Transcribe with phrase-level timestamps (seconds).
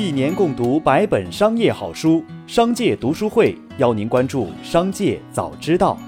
[0.00, 5.98] 一年共读百本商业好书，商界读书会邀您关注商界早知道。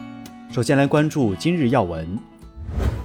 [0.50, 2.18] 首先来关注今日要闻，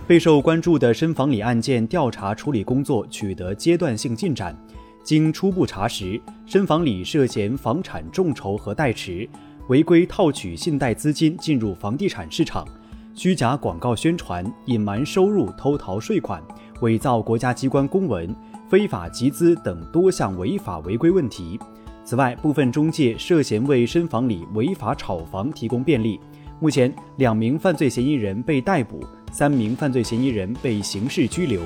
[0.07, 4.57] 备受关注的深房里案件调查处理工作取得阶段性进展。
[5.03, 9.27] 经初步查实，深房里涉嫌房产众筹和代持，
[9.67, 12.65] 违规套取信贷资金进入房地产市场，
[13.13, 16.41] 虚假广告宣传、隐瞒收入、偷逃税款、
[16.79, 18.33] 伪造国家机关公文。
[18.69, 21.57] 非法集资等多项违法违规问题。
[22.03, 26.19] 此外，部分中介涉嫌为深房里违法炒房提供便利。
[26.59, 31.61] 目前，两名犯罪嫌疑人被逮捕，三名犯罪嫌疑人被刑事拘留。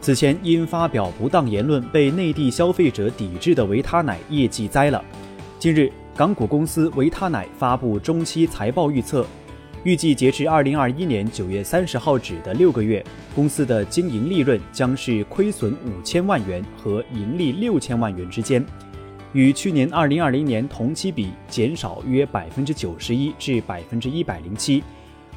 [0.00, 5.04] 此前因发表不当言论被内地消费者抵制的维他奶业绩栽了。
[5.60, 9.24] 近日，港股公司维他奶发布中期财报预测。
[9.84, 13.04] 预计截至二零二一年九月三十号止的六个月，
[13.34, 18.64] 公司的经营利润将是亏损五千万元和盈利六千万元之间，
[19.32, 24.84] 与去年二零二零年同期比减少约百分之九十一至百分之一百零七。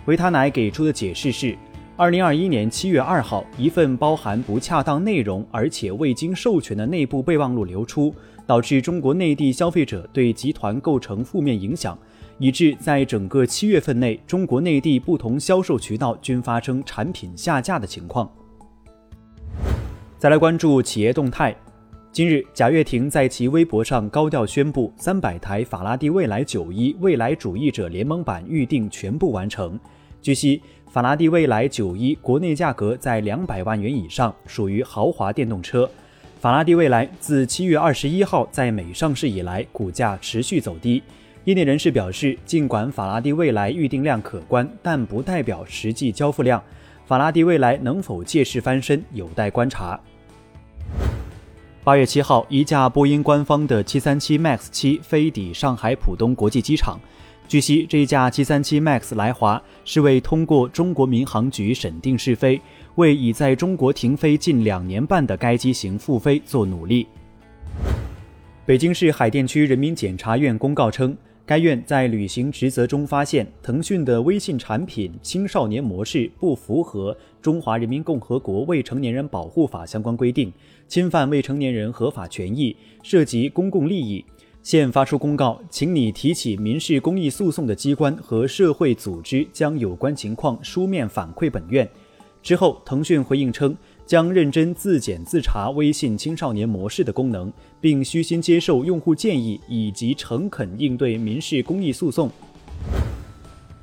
[0.05, 1.57] 维他奶给出的解释是，
[1.97, 8.13] 二零二一年七月二号，一份包含不恰当内容而且未经授权的内部备忘录流出，
[8.45, 11.97] 导致中国内地消费者对集团构成负面影响。
[12.37, 18.29] 以致在整个七月份内，中国内地不同销售渠道均发生产品下架的情况。
[20.17, 21.55] 再来关注企业动态，
[22.11, 29.79] 今日贾跃亭在其微博上高调宣布，三百台法拉第未来九一未来主义者联盟版预定全部完成。
[30.21, 35.89] 据悉，法拉第未来九一国内价格在两百万元以上，属于豪华电动车。
[36.41, 41.01] 法拉第未来自七月二十一号在美上市以来，股价持续走低。
[41.45, 46.61] 业内人士表示，尽管法拉第未来预订量可观，但不代表实际交付量。
[47.05, 49.99] 法拉第未来能否借势翻身，有待观察。
[51.83, 56.99] 八月七号，一架波音官方的737 MAX 七飞抵上海浦东国际机场。
[57.47, 62.59] 据悉，这一架737 MAX 来华是为通过中国民航局审定试飞，
[62.95, 67.05] 为已在中国停飞近两年半的该机型复飞做努力。
[68.65, 71.15] 北京市海淀区人民检察院公告称。
[71.47, 80.51] 该院在履行职责中发现，腾讯的微信产品青少年模式不符合《中华人民共和国未成年人保护法》相关规定，
[80.87, 84.25] 侵犯未成年人合法权益，涉及公共利益。
[84.63, 91.87] 现发出公告，请你提起民事公益诉讼的机关和社会组织将有关情况书面反馈本院。
[92.41, 93.77] 之后，腾讯回应称。
[94.05, 97.51] 将认真自检自查微信青少年模式的功能，
[97.81, 102.29] 并虚心接受用户建议，以及诚恳应对民事公益诉讼。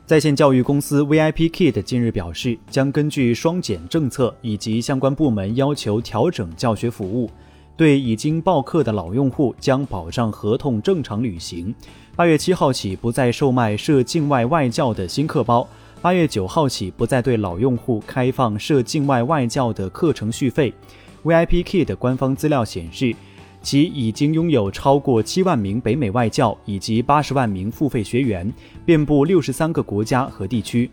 [0.07, 7.31] 在线教育公司 VIPKid 近日表示，将根据双减政策以及相关部门要求调整教学服务，
[7.77, 11.75] 对已经报课的老用户将保障合同正常履行。
[12.15, 15.67] 八月七号起，不再售卖涉境外外教的新课包。
[16.03, 20.75] 八月九号起，不再对老用户开放涉境外外教的课程续费。
[21.23, 23.15] VIPKid 官方资料显示，
[23.63, 28.53] 其已经拥有超过七万名北美外教以及八十万名付费学员，
[28.85, 30.91] 遍布六十三个国家和地区。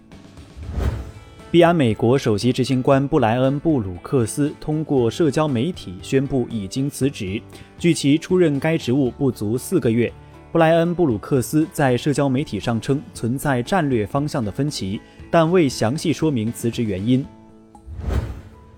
[1.50, 7.42] 币安美国首席执行官布莱恩·布鲁克斯通过社交媒体宣布已经辞职，
[7.80, 10.14] 距其出任该职务不足四个月。
[10.52, 15.00] 布莱恩·布鲁克斯在社交媒体上称存在战略方向的分歧，
[15.30, 17.24] 但未详细说明辞职原因。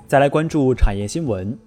[0.05, 1.57] 再来关注产业新闻。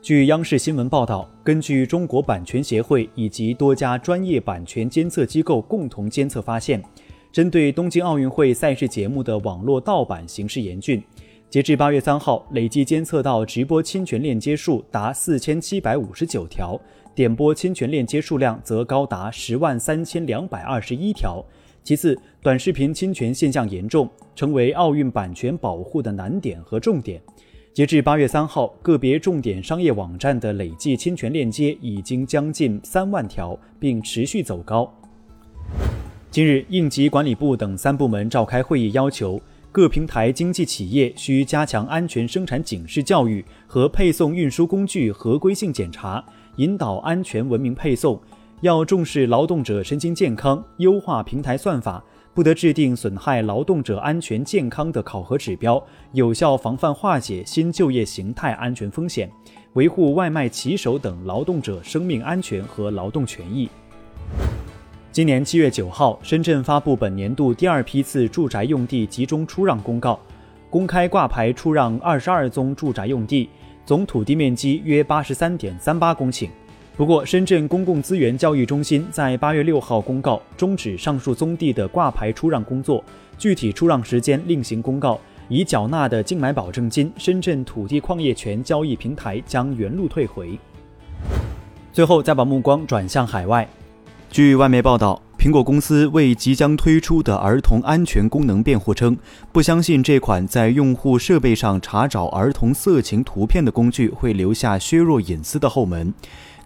[0.00, 6.82] 据央视新闻报道，根据中国版权协会以及多家专业版权监测机构共同监测发现，
[7.30, 11.02] 针对东京奥运会赛事节目的网络盗版形势严峻。
[11.50, 16.80] 截至八月三号，累计监测到直播侵权链接数达四千七百五十九条。
[17.16, 21.42] 点播侵权链接数量则高达十万三千两百二十一条。
[21.82, 27.18] 其次，短视频侵权现象严重，成为奥运版权保护的难点和重点。
[27.72, 34.92] 截至八月三号，个别重点商业网站的累计侵权链接已经将近三万条，并持续走高。
[36.30, 39.40] 近日，应急管理部等三部门召开会议，要求
[39.72, 46.22] 各平台经济企业需加强安全生产警示教育和配送运输工具合规性检查。
[46.56, 48.18] 引导安全文明配送，
[48.62, 55.82] 要重视劳动者身心健康，优化平台算法，不得制定损害劳动者安全健康的考核指标，
[56.12, 59.30] 有效防范化解新就业形态安全风险，
[59.74, 63.68] 维护外卖骑手等劳动者生命安全和劳动权益。
[65.12, 70.18] 今年七月九号，深圳发布本年度第二批次住宅用地集中出让公告，
[70.70, 73.50] 公开挂牌出让二十二宗住宅用地。
[73.86, 76.48] 总土地面积约八十三点三八公顷。
[76.96, 83.04] 不过，深圳公共资源交易中心在八月六号公告终止上述宗地的挂牌出让工作，
[83.38, 85.20] 具体出让时间另行公告。
[85.48, 90.58] 已缴纳的竞买保证金，深圳土地矿业权交易平台将原路退回。
[91.92, 93.68] 最后，再把目光转向海外。
[94.36, 99.16] 据外媒报道，苹果公司为即将推出的儿童安全功能辩护称，
[99.50, 106.12] 不相信这款在用户设备上查找儿童色情图片的工具会留下削弱隐私的后门。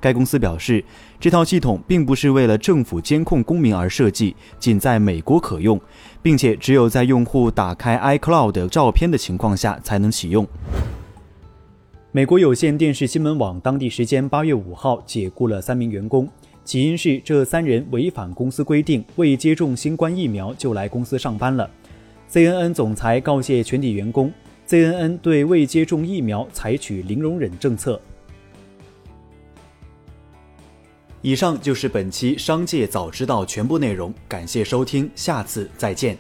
[0.01, 0.85] 该公司表示，
[1.21, 5.81] 这套系统并不是为了政府监控公民而设计，仅在美国可用，
[6.21, 10.45] 并且只有在用户打开 iCloud 照片的情况下才能启用。
[12.11, 16.29] 美国有线电视新闻网当地时间八月五号解雇了三名员工，
[16.65, 21.69] 起因是这三人违反公司规定，未接种新冠疫苗就来公司上班了。
[22.31, 24.33] CNN 总裁告诫全体员工
[24.69, 28.01] ，CNN 对未接种疫苗采取零容忍政策。
[31.23, 36.17] 以上就是本期《商界早知道》全部内容，感谢收听，下次再见。